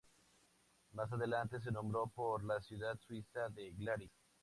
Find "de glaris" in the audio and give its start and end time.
3.49-4.09